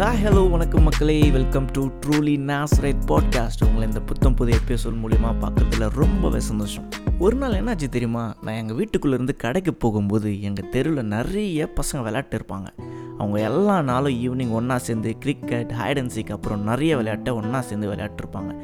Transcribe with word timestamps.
Hi 0.00 0.22
hello 0.24 0.50
வணக்கம் 0.50 0.82
மக்களே. 0.82 1.30
Welcome 1.30 1.64
to 1.64 1.86
truly 1.86 2.34
Nazareth 2.40 3.00
podcast 3.06 3.64
உங்களை 3.66 3.86
இந்த 3.86 4.00
புத்தம் 4.00 4.34
புது 4.34 4.52
எபிசோட் 4.56 4.96
மூலிமா 5.02 5.34
பார்க்குறதுல 5.40 5.88
ரொம்பவே 5.90 6.40
சந்தோஷம். 6.40 6.88
ஒரு 7.18 7.36
நாள் 7.36 7.52
என்னாச்சு 7.52 7.88
தெரியுமா? 7.88 8.34
நான் 8.42 8.54
எங்கள் 8.54 8.76
வீட்டுக்குள்ளேருந்து 8.76 9.36
கடைக்கு 9.36 9.74
போகும்போது 9.74 10.42
எங்கள் 10.42 10.68
தெருவில் 10.68 11.04
நிறைய 11.04 11.72
பசங்க 11.76 11.96
விளையாட்டு 11.96 12.38
இருப்பாங்க. 12.38 12.66
அவங்க 13.18 13.40
எல்லா 13.40 13.82
நாளும் 13.82 14.12
ஈவினிங் 14.12 14.50
ஒன்றா 14.50 14.78
சேர்ந்து 14.78 15.18
கிரிக்கெட் 15.18 15.70
ஹைட் 15.70 15.98
அண்ட் 15.98 16.12
சீக் 16.14 16.32
அப்புறம் 16.32 16.62
நிறைய 16.62 16.96
விளையாட்டை 16.96 17.32
ஒன்றா 17.32 17.60
சேர்ந்து 17.60 17.92
விளையாட்டுருப்பாங்க 17.92 18.60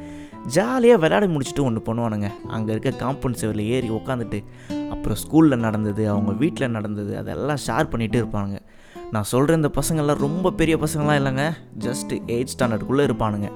ஜாலியாக 0.47 0.99
விளையாடி 1.01 1.33
முடிச்சுட்டு 1.33 1.61
ஒன்று 1.61 1.93
பண்ணுவானுங்க. 1.93 2.31
அங்கே 2.47 2.73
இருக்க 2.73 3.05
காம்பவுண்ட் 3.05 3.35
செவரில் 3.41 3.67
ஏறி 3.75 3.89
உட்காந்துட்டு 3.89 4.43
அப்புறம் 4.89 5.17
ஸ்கூலில் 5.23 5.57
நடந்தது 5.57 6.09
அவங்க 6.09 6.31
வீட்டில் 6.31 6.69
நடந்தது 6.69 7.17
அதெல்லாம் 7.17 7.63
ஷேர் 7.67 7.91
பண்ணிகிட்டு 7.91 8.19
இருப்பாங்க 8.23 8.59
நான் 9.11 9.23
சொல்கிற 9.23 9.55
இந்த 9.55 9.71
பசங்கள்லாம் 9.79 10.19
ரொம்ப 10.19 10.51
பெரிய 10.51 10.77
பசங்களாம் 10.77 11.19
இல்லைங்க. 11.19 11.43
ஜஸ்ட் 11.79 12.13
எயிட் 12.27 12.53
ஸ்டாண்டர்டுக்குள்ளே 12.53 13.05
இருப்பானுங்க. 13.09 13.49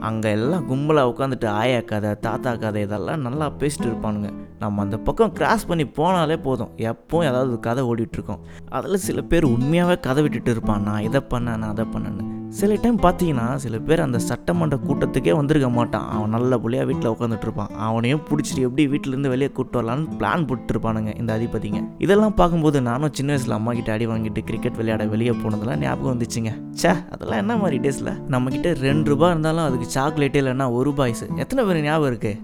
அங்கே 0.00 0.30
எல்லாம் 0.30 0.70
கும்பலாக 0.70 1.10
உட்காந்துட்டு 1.10 1.46
ஆயா 1.46 1.80
கதை 1.80 2.14
தாத்தா 2.20 2.56
கதை 2.56 2.82
இதெல்லாம் 2.82 3.20
நல்லா 3.20 3.52
பேசிட்டு 3.58 3.88
இருப்பானுங்க. 3.90 4.30
நம்ம 4.58 4.82
அந்த 4.82 4.96
பக்கம் 4.98 5.32
கிராஸ் 5.32 5.66
பண்ணி 5.66 5.84
போனாலே 5.84 6.36
போதும். 6.42 6.72
எப்போவும் 6.76 7.28
ஏதாவது 7.30 7.60
கதை 7.60 7.84
ஓடிட்டுருக்கோம் 7.84 8.42
அதில் 8.68 8.96
சில 8.96 9.22
பேர் 9.22 9.44
உண்மையாகவே 9.44 10.00
கதை 10.00 10.22
விட்டுட்டு 10.22 10.50
இருப்பான். 10.50 10.82
நான் 10.82 11.02
இதை 11.02 11.20
பண்ணேன் 11.30 11.38
நான் 11.38 11.62
அதை 11.62 11.84
பண்ணேன்னு. 11.84 12.33
சில 12.58 12.74
டைம் 12.82 12.98
பார்த்தீங்கன்னா 13.04 13.44
சில 13.62 13.78
பேர் 13.86 14.02
அந்த 14.04 14.18
சட்டமன்ற 14.26 14.76
கூட்டத்துக்கே 14.86 15.32
வந்திருக்க 15.38 15.68
மாட்டான். 15.76 16.06
அவன் 16.16 16.34
நல்ல 16.36 16.56
புள்ளியாக 16.62 16.86
வீட்டில் 16.90 17.10
உட்காந்துட்ருப்பான் 17.12 17.70
அவனையும் 17.86 18.22
பிடிச்சிட்டு 18.28 18.64
எப்படி 18.66 18.84
வீட்டிலேருந்து 18.92 19.32
வெளியே 19.32 19.48
கூட்டு 19.56 19.76
வரலான்னு 19.78 20.06
பிளான் 20.20 20.44
போட்டுருப்பானுங்க 20.50 21.12
இந்த 21.20 21.30
அதிபதிங்க. 21.38 21.80
இதெல்லாம் 22.04 22.34
பார்க்கும்போது 22.40 22.80
நானும் 22.88 23.14
சின்ன 23.18 23.32
வயசில் 23.32 23.56
அம்மா 23.58 23.72
கிட்ட 23.78 23.92
அடி 23.92 24.06
வாங்கிட்டு 24.12 24.42
கிரிக்கெட் 24.48 24.78
விளையாட 24.80 25.04
வெளியே 25.14 25.34
போனதெல்லாம் 25.42 25.80
ஞாபகம் 25.84 26.12
வந்துச்சுங்க. 26.14 26.52
சே 26.82 26.92
அதெல்லாம் 27.14 27.40
என்ன 27.44 27.56
மாதிரி 27.62 27.78
டேஸில் 27.86 28.12
நம்மக்கிட்ட 28.34 28.72
ரெண்டு 28.86 29.10
ரூபா 29.12 29.28
இருந்தாலும் 29.34 29.64
அதுக்கு 29.66 29.88
சாக்லேட்டே 29.96 30.40
இல்லைன்னா 30.42 30.68
ஒரு 30.76 30.86
ரூபாய்ஸ் 30.90 31.24
எத்தனை 31.44 31.64
பேர் 31.70 31.82
ஞாபகம் 31.88 32.10
இருக்குது 32.12 32.40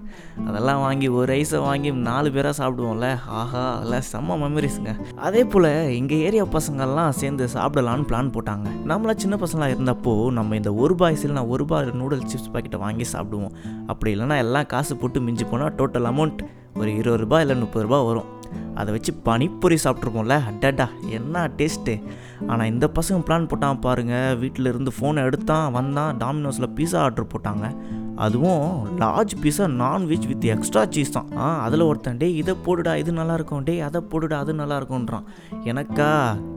அதெல்லாம் 0.48 0.82
வாங்கி 0.86 1.08
ஒரு 1.20 1.32
ஐஸை 1.38 1.62
வாங்கி 1.68 1.90
நாலு 2.08 2.28
பேராக 2.34 2.54
சாப்பிடுவோம்ல. 2.60 3.08
ஆஹா 3.40 3.64
அதெல்லாம் 3.76 4.06
செம்ம 4.12 4.38
மெமரிஸுங்க 4.44 4.92
அதே 5.28 5.44
போல் 5.54 5.70
எங்கள் 6.00 6.22
ஏரியா 6.26 6.46
பசங்கள்லாம் 6.56 7.16
சேர்ந்து 7.22 7.46
சாப்பிடலான்னு 7.56 8.08
பிளான் 8.10 8.34
போட்டாங்க. 8.36 8.68
நம்மளா 8.92 9.16
சின்ன 9.24 9.36
பசங்களாக 9.44 9.76
இருந்தப்போ 9.90 10.12
நம்ம 10.38 10.56
இந்த 10.56 10.70
ஒரு 10.82 10.94
பாய்ஸில் 11.00 11.36
நான் 11.36 11.50
ஒரு 11.52 11.62
ரூபாய் 11.62 11.92
நூடுல்ஸ் 12.00 12.30
சிப்ஸ் 12.32 12.50
பாக்கெட்டை 12.54 12.78
வாங்கி 12.86 13.06
சாப்பிடுவோம். 13.12 13.54
அப்படி 13.86 14.10
இல்லைன்னா 14.14 14.36
எல்லாம் 14.44 14.68
காசு 14.72 14.92
போட்டு 14.96 15.20
மிஞ்சி 15.20 15.44
போனால் 15.44 15.72
டோட்டல் 15.78 16.08
அமௌண்ட் 16.10 16.40
ஒரு 16.80 16.90
இருபது 17.00 17.20
ரூபாய் 17.22 17.42
இல்லை 17.44 17.56
முப்பது 17.62 17.84
ரூபாய் 17.86 18.04
வரும். 18.08 18.28
அதை 18.80 18.90
வச்சு 18.94 19.12
பனிப்பொரி 19.28 19.76
சாப்பிட்ருப்போம்ல 19.84 20.36
அடடா 20.50 20.86
என்ன 21.16 21.42
டேஸ்ட்டு 21.58 21.94
ஆனால் 22.50 22.70
இந்த 22.72 22.86
பசங்க 22.98 23.18
பிளான் 23.28 23.48
போட்டான் 23.50 23.80
பாருங்கள் 23.86 24.38
வீட்டில் 24.42 24.70
இருந்து 24.72 24.92
ஃபோனை 24.98 25.24
எடுத்தான் 25.28 25.66
வந்தான் 25.78 26.18
டாமினோஸில் 26.22 26.72
பீஸா 26.78 26.98
ஆர்டர் 27.06 27.32
போட்டாங்க. 27.34 27.66
அதுவும் 28.26 28.64
large 29.02 29.34
pizza 29.42 29.66
non veg 29.82 30.26
with 30.30 30.46
extra 30.54 30.82
cheese 30.94 31.14
தான். 31.16 31.28
ஆ 31.42 31.46
அதில் 31.66 31.84
ஒருத்தன் 31.88 32.18
டே 32.22 32.28
இதை 32.40 32.54
போடுடா 32.66 32.92
இது 33.02 33.10
நல்லா 33.18 33.34
இருக்கும் 33.38 33.64
டே 33.68 33.74
அதை 33.88 34.00
போடுடா 34.12 34.38
அது 34.44 34.52
நல்லா 34.60 34.76
இருக்கும்ன்றான் 34.80 35.26
எனக்கா 35.70 36.08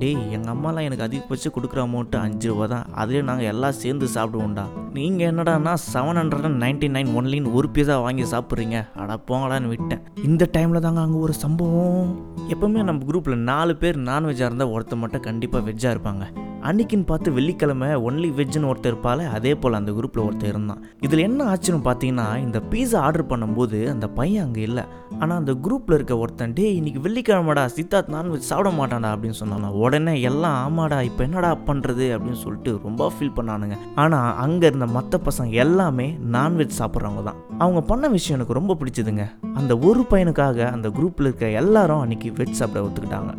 டேய் 0.02 0.20
எங்கள் 0.36 0.54
அம்மாலாம் 0.56 0.88
எனக்கு 0.88 1.06
அதிகபட்சம் 1.08 1.56
கொடுக்குற 1.58 1.82
அமௌண்ட்டு 1.88 2.20
அஞ்சு 2.26 2.50
ரூபா 2.52 2.68
தான். 2.76 2.88
அதிலே 3.02 3.22
நாங்கள் 3.30 3.50
எல்லாம் 3.54 3.78
சேர்ந்து 3.84 4.08
சாப்பிடுவோம்டா. 4.16 4.66
நீங்கள் 4.98 5.28
என்னடானா 5.32 5.74
seven 5.92 6.20
hundred 6.22 6.48
and 6.50 6.62
ninety 6.66 6.90
nine 6.96 7.12
ஒன்லின்னு 7.20 7.54
ஒரு 7.60 7.70
பீஸா 7.76 7.98
வாங்கி 8.08 8.26
சாப்பிட்றீங்க. 8.34 8.80
அட 9.04 9.20
போங்கடான்னு 9.30 9.72
விட்டேன். 9.74 10.02
இந்த 10.30 10.50
டைமில் 10.58 10.86
தாங்க 10.88 11.02
அங்கே 11.06 11.20
ஒரு 11.28 11.36
சம்பவம். 11.44 12.10
எப்போவுமே 12.54 12.84
நம்ம 12.90 13.06
குரூப்பில் 13.10 13.44
நாலு 13.52 13.76
பேர் 13.84 14.00
நான்வெஜ்ஜாக 14.10 14.50
இருந்தால் 14.52 14.74
ஒருத்தர் 14.76 15.04
மட்டும் 15.04 15.28
கண்டிப்பாக 15.30 15.66
வெஜ்ஜாக 15.70 15.96
இருப்பாங்க. 15.96 16.26
அன்னைக்குன்னு 16.70 17.08
பார்த்து 17.12 17.30
வெள்ளிக்கிழமை 17.38 17.88
ஒன்லி 18.08 18.30
வெஜ்ஜுன்னு 18.40 18.70
ஒருத்தர் 18.72 18.92
இருப்பால 18.92 19.26
அதே 19.38 19.52
போல் 19.62 19.78
அந்த 19.80 19.92
குரூப்பில் 19.98 20.24
ஒருத்தர் 20.26 20.52
இருந்தான். 20.52 20.82
இதில் 21.06 21.24
என்ன 21.28 21.48
ஆச்சுன்னு 21.52 21.82
பார்த்தீங்கன்னா 21.88 22.28
இந்த 22.44 22.60
பீஸா 22.72 23.00
ஆர்டர் 23.08 23.30
பண்ணும்போது 23.32 23.80
அந்த 23.94 24.08
பையன் 24.20 24.46
அங்கே 24.46 24.62
இல்லை. 24.70 24.84
ஆனால் 25.22 25.38
அந்த 25.42 25.54
குரூப்பில் 25.66 25.96
இருக்க 25.98 26.14
ஒருத்தன் 26.24 26.54
டே 26.60 26.66
இன்னைக்கு 26.78 27.02
வெள்ளிக்கிழமைடா 27.06 27.66
சித்தார்த் 27.78 28.14
நான்வெஜ் 28.16 28.50
சாப்பிட 28.52 28.72
மாட்டான்டா 28.80 29.12
அப்படின்னு 29.16 29.40
சொன்னானா. 29.42 29.72
உடனே 29.84 30.14
எல்லாம் 30.30 30.58
ஆமாடா 30.66 31.00
இப்போ 31.10 31.24
என்னடா 31.28 31.52
பண்ணுறது 31.70 32.08
அப்படின்னு 32.16 32.42
சொல்லிட்டு 32.46 32.74
ரொம்ப 32.88 33.12
ஃபீல் 33.16 33.36
பண்ணானுங்க. 33.40 33.78
ஆனால் 34.04 34.32
அங்கே 34.46 34.68
இருந்த 34.72 34.90
மற்ற 34.98 35.20
பசங்க 35.28 35.62
எல்லாமே 35.66 36.08
நான்வெஜ் 36.38 36.80
சாப்பிட்றவங்க 36.80 37.24
தான். 37.30 37.42
அவங்க 37.64 37.82
பண்ண 37.92 38.08
விஷயம் 38.18 38.38
எனக்கு 38.40 38.60
ரொம்ப 38.60 38.78
பிடிச்சதுங்க. 38.82 39.26
அந்த 39.60 39.74
ஒரு 39.90 40.04
பையனுக்காக 40.14 40.72
அந்த 40.78 40.90
குரூப்பில் 41.00 41.30
இருக்க 41.30 41.50
எல்லாரும் 41.64 42.04
அன்னைக்கு 42.06 42.30
வெஜ் 42.42 42.60
சாப்பிட 42.62 42.82
ஒத்துக்கிட்டாங்க. 42.88 43.34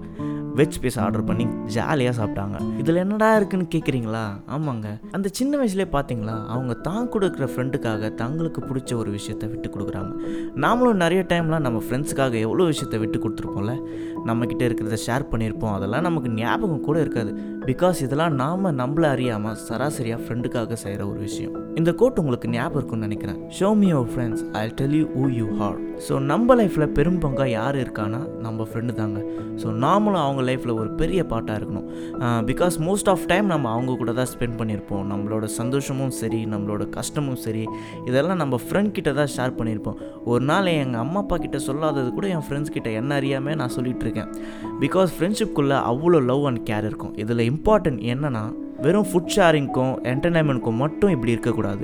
வெஜ் 0.59 0.77
பீஸ் 0.81 0.99
ஆர்டர் 0.99 1.25
பண்ணி 1.25 1.45
ஜாலியாக 1.65 2.15
சாப்பிட்டாங்க. 2.19 2.79
இதில் 2.79 2.97
என்னடா 2.97 3.37
இருக்குன்னு 3.37 3.67
கேட்குறீங்களா 3.75 4.25
ஆமாங்க. 4.57 4.87
அந்த 5.13 5.29
சின்ன 5.33 5.57
வயசுலேயே 5.57 5.87
பார்த்தீங்களா 5.93 6.47
அவங்க 6.47 6.75
தான் 6.75 7.09
கொடுக்குற 7.13 7.47
ஃப்ரெண்டுக்காக 7.53 8.15
தங்களுக்கு 8.15 8.61
பிடிச்ச 8.61 8.95
ஒரு 8.95 9.11
விஷயத்த 9.11 9.51
விட்டு 9.51 9.71
கொடுக்குறாங்க. 9.71 10.13
நாமளும் 10.55 11.03
நிறைய 11.05 11.25
டைம்லாம் 11.29 11.67
நம்ம 11.67 11.83
ஃப்ரெண்ட்ஸுக்காக 11.89 12.41
எவ்வளோ 12.41 12.65
விஷயத்த 12.65 12.99
விட்டு 12.99 13.19
கொடுத்துருப்போம்ல? 13.25 13.75
நம்மக்கிட்ட 14.27 14.63
இருக்கிறத 14.69 14.99
ஷேர் 15.07 15.25
பண்ணியிருப்போம். 15.33 15.73
அதெல்லாம் 15.73 16.03
நமக்கு 16.03 16.31
ஞாபகம் 16.31 16.81
கூட 16.81 17.01
இருக்காது. 17.01 17.54
பிகாஸ் 17.69 17.99
இதெல்லாம் 18.05 18.35
நாம் 18.41 18.67
நம்மள 18.81 19.05
அறியாமல் 19.15 19.59
சராசரியாக 19.67 20.21
ஃப்ரெண்டுக்காக 20.25 20.77
செய்கிற 20.83 21.03
ஒரு 21.11 21.21
விஷயம். 21.27 21.53
இந்த 21.81 21.91
கோட் 22.01 22.19
உங்களுக்கு 22.23 22.49
ஞாபகம் 22.55 22.79
இருக்கும்னு 22.79 23.07
நினைக்கிறேன். 23.07 23.39
Show 23.59 23.69
me 23.81 23.87
your 23.93 24.11
friends 24.13 24.43
I 24.61 24.63
tell 24.81 24.97
you 24.99 25.07
who 25.21 25.25
you 25.39 25.47
are 25.61 25.79
so 26.07 26.15
நம்ம 26.31 26.55
லைஃப்பில் 26.61 26.93
பெரும் 26.97 27.19
பங்காக 27.25 27.49
யார் 27.59 27.77
இருக்கானா 27.83 28.21
நம்ம 28.47 28.67
ஃப்ரெண்டு 28.71 28.93
தாங்க. 29.01 29.21
ஸோ 29.63 29.67
நாமளும் 29.85 30.23
அவங்க 30.25 30.43
லைஃப்பில் 30.49 30.75
ஒரு 30.81 30.91
பெரிய 31.01 31.21
பாட்டாக 31.33 31.57
இருக்கணும். 31.61 31.87
பிகாஸ் 32.51 32.77
மோஸ்ட் 32.89 33.11
ஆஃப் 33.15 33.25
டைம் 33.33 33.49
நம்ம 33.55 33.71
அவங்க 33.77 33.97
கூட 34.03 34.13
தான் 34.21 34.31
ஸ்பெண்ட் 34.35 34.57
பண்ணியிருப்போம். 34.61 35.05
நம்மளோட 35.13 35.49
சந்தோஷமும் 35.61 36.15
சரி 36.21 36.41
நம்மளோட 36.55 36.85
கஷ்டமும் 36.99 37.41
சரி 37.47 37.65
இதெல்லாம் 38.11 38.41
நம்ம 38.43 38.61
ஃப்ரெண்ட் 38.67 38.95
கிட்ட 38.99 39.13
தான் 39.21 39.33
ஷேர் 39.37 39.57
பண்ணியிருப்போம். 39.61 39.99
ஒரு 40.33 40.45
நாள் 40.53 40.73
எங்கள் 40.85 41.03
அம்மா 41.05 41.23
அப்பா 41.25 41.39
கிட்ட 41.47 41.61
சொல்லாதது 41.69 42.13
கூட 42.19 42.29
என் 42.37 42.47
ஃப்ரெண்ட்ஸ் 42.49 42.75
கிட்ட 42.77 42.91
என்ன 43.01 43.15
அறியாமல் 43.21 43.59
நான் 43.63 43.75
சொல்லிகிட்டு 43.79 44.07
இருக்கேன். 44.09 44.31
பிகாஸ் 44.85 45.11
ஃப்ரெண்ட்ஷிப்குள்ளே 45.19 45.79
அவ்வளோ 45.93 46.21
லவ் 46.31 46.47
அண்ட் 46.53 46.65
கேர் 46.71 46.89
இருக்கும். 46.93 47.15
இதில் 47.25 47.47
இம்பார்ட்டன்ட் 47.55 48.03
என்னென்னா 48.13 48.45
வெறும் 48.85 49.07
ஃபுட் 49.09 49.33
ஷேரிங்க்கும் 49.35 49.93
என்டர்டைன்மெண்ட்க்கும் 50.13 50.81
மட்டும் 50.83 51.13
இப்படி 51.15 51.33
இருக்கக்கூடாது. 51.35 51.83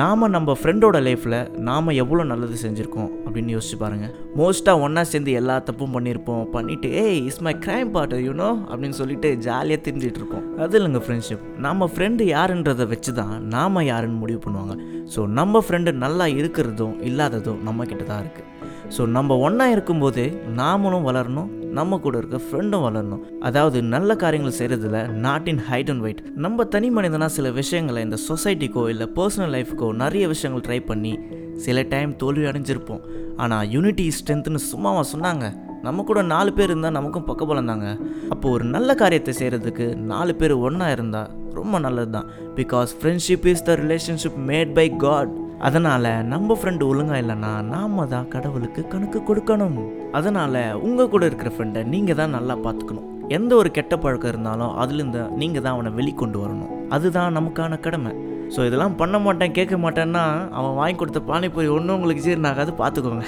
நாம் 0.00 0.24
நம்ம 0.34 0.56
ஃப்ரெண்டோட 0.60 0.96
லைஃப்பில் 1.06 1.36
நாம் 1.68 1.90
எவ்வளோ 2.02 2.22
நல்லது 2.30 2.56
செஞ்சுருக்கோம் 2.62 3.10
அப்படின்னு 3.24 3.54
யோசிச்சு 3.56 3.76
பாருங்கள் 3.82 4.12
மோஸ்ட்டாக 4.40 4.82
ஒன்றா 4.86 5.02
சேர்ந்து 5.12 5.36
எல்லா 5.40 5.56
தப்பும் 5.68 5.94
பண்ணியிருப்போம் 5.96 6.42
பண்ணிவிட்டு 6.54 6.88
ஏய் 7.04 7.20
is 7.28 7.40
my 7.46 7.54
crime 7.66 7.92
partner 7.96 8.24
you know 8.26 8.50
அப்படின்னு 8.70 8.98
சொல்லிட்டு 9.00 9.30
ஜாலியாக 9.46 9.84
தெரிஞ்சிட்டு 9.86 10.20
இருக்கோம் 10.22 10.44
அது 10.64 10.76
இல்லைங்க 10.80 11.02
ஃப்ரெண்ட்ஷிப் 11.06 11.46
நம்ம 11.66 11.90
ஃப்ரெண்டு 11.94 12.26
யாருன்றதை 12.34 12.86
வச்சு 12.94 13.14
தான் 13.20 13.34
நாம் 13.54 13.86
யாருன்னு 13.92 14.20
முடிவு 14.24 14.42
பண்ணுவாங்க. 14.46 14.76
ஸோ 15.14 15.22
நம்ம 15.38 15.64
ஃப்ரெண்டு 15.66 15.92
நல்லா 16.04 16.28
இருக்கிறதும் 16.40 16.96
இல்லாததும் 17.10 17.62
நம்மக்கிட்ட 17.68 18.06
தான் 18.12 18.22
இருக்குது 18.26 18.48
ஸோ 18.96 19.02
நம்ம 19.16 19.36
ஒன்றா 19.46 19.68
இருக்கும்போது 19.76 20.22
நாமளும் 20.62 21.08
வளரணும் 21.08 21.50
நம்ம 21.78 21.98
கூட 22.04 22.18
இருக்க 22.18 22.38
ஃப்ரெண்டும் 22.44 22.84
வளரணும். 22.86 23.22
அதாவது 23.48 23.78
நல்ல 23.94 24.16
காரியங்கள் 24.22 24.58
செய்கிறதுல 24.58 24.98
not 25.26 25.48
in 25.52 25.62
height 25.70 25.90
and 25.92 26.04
weight 26.06 26.22
நம்ம 26.44 26.64
தனி 26.74 26.90
மனிதனாக 26.96 27.32
சில 27.36 27.50
விஷயங்களை 27.60 28.02
இந்த 28.02 28.18
சொசைட்டிக்கோ 28.28 28.84
இல்லை 28.92 29.08
பர்சனல் 29.18 29.52
லைஃப்க்கோ 29.56 29.88
நிறைய 30.02 30.24
விஷயங்கள் 30.34 30.64
ட்ரை 30.68 30.80
பண்ணி 30.86 31.12
சில 31.64 31.82
டைம் 31.94 32.12
தோல்வி 32.16 32.44
அடைஞ்சிருப்போம். 32.50 33.02
ஆனால் 33.36 33.68
யூனிட்டி 33.68 34.06
ஸ்ட்ரென்த்துன்னு 34.18 34.60
சும்மாவா 34.70 35.02
சொன்னாங்க. 35.14 35.46
நம்ம 35.86 36.02
கூட 36.08 36.20
நாலு 36.32 36.50
பேர் 36.56 36.70
இருந்தால் 36.70 36.96
நமக்கும் 36.98 37.28
பக்கபலம் 37.30 37.70
தாங்க. 37.70 37.86
அப்போது 38.32 38.54
ஒரு 38.54 38.64
நல்ல 38.74 38.94
காரியத்தை 38.94 39.32
செய்கிறதுக்கு 39.38 39.86
நாலு 40.12 40.34
பேர் 40.40 40.54
ஒன்றா 40.66 40.88
இருந்தால் 40.90 41.30
ரொம்ப 41.58 41.78
நல்லது 41.78 42.10
தான் 42.10 42.28
because 42.58 42.90
friendship 42.98 43.46
is 43.52 43.64
the 43.68 43.74
relationship 43.82 44.38
made 44.50 44.72
by 44.78 44.86
god 45.04 45.32
அதனால் 45.68 46.10
நம்ம 46.32 46.56
ஃப்ரெண்டு 46.58 46.82
ஒழுங்காக 46.90 47.20
இல்லைன்னா 47.22 47.50
நாம 47.72 48.06
தான் 48.12 48.30
கடவுளுக்கு 48.34 48.82
கணக்கு 48.92 49.18
கொடுக்கணும். 49.28 49.78
அதனால் 50.18 50.60
உங்கள் 50.86 51.10
கூட 51.12 51.22
இருக்கிற 51.30 51.50
ஃப்ரெண்டை 51.54 51.82
நீங்கள் 51.92 52.18
தான் 52.20 52.34
நல்லா 52.36 52.54
பார்த்துக்கணும். 52.64 53.08
எந்த 53.36 53.52
ஒரு 53.60 53.70
கெட்ட 53.76 53.94
பழக்கம் 54.04 54.32
இருந்தாலும் 54.32 54.72
அதுலேருந்து 54.82 55.22
நீங்கள் 55.40 55.64
தான் 55.64 55.74
அவனை 55.76 55.92
வெளிக்கொண்டு 55.98 56.38
வரணும். 56.44 56.72
அதுதான் 56.96 57.36
நமக்கான 57.38 57.78
கடமை. 57.86 58.12
ஸோ 58.54 58.60
இதெல்லாம் 58.68 58.96
பண்ண 59.00 59.16
மாட்டேன் 59.26 59.54
கேட்க 59.58 59.74
மாட்டேன்னா 59.84 60.24
அவன் 60.58 60.74
வாங்கி 60.80 60.98
கொடுத்த 61.02 61.20
பானிபூரி 61.30 61.68
ஒன்றும் 61.76 61.94
உங்களுக்கு 61.98 62.24
ஜீரணாகாது 62.26 62.72
பார்த்துக்கோங்க. 62.82 63.24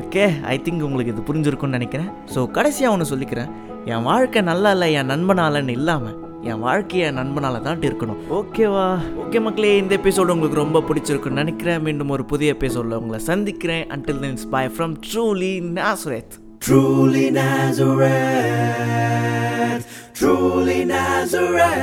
ஓகே 0.00 0.24
ஐ 0.54 0.56
திங்க் 0.66 0.86
உங்களுக்கு 0.88 1.14
இது 1.14 1.28
புரிஞ்சிருக்கும்னு 1.30 1.78
நினைக்கிறேன். 1.78 2.10
ஸோ 2.34 2.42
கடைசியாக 2.58 2.94
ஒன்று 2.96 3.12
சொல்லிக்கிறேன். 3.12 3.52
என் 3.92 4.06
வாழ்க்கை 4.10 4.42
நல்லா 4.50 4.72
இல்லை 4.76 4.88
என் 4.98 5.10
நண்பனாலன்னு 5.14 5.78
இல்லாமல் 5.78 6.18
என் 6.44 6.60
வாழ்க்கையை 6.60 7.10
நண்பனால 7.10 7.60
தான் 7.60 7.78
இருக்கணும். 7.78 8.20
ஓகேவா? 8.30 8.98
ஓகே 9.22 9.40
மக்களே 9.40 9.76
இந்த 9.76 9.96
எபிசோடு 9.96 10.32
உங்களுக்கு 10.36 10.54
ரொம்ப 10.54 10.82
பிடிச்சிருக்குன்னு 10.88 11.40
நினைக்கிறேன். 11.42 11.80
மீண்டும் 11.80 12.08
ஒரு 12.08 12.24
புதிய 12.24 12.52
எபிசோடில் 12.52 12.98
உங்களை 12.98 13.24
சந்திக்கிறேன். 13.24 13.86
Until 13.86 14.22
then 14.24 14.48
bye 14.50 14.72
from 14.76 14.96
truly 15.12 15.54
Nazareth 15.80 16.34
Truly 16.66 17.26
Nazareth, 17.30 18.12
truly 20.18 20.78
Nazareth. 20.92 21.82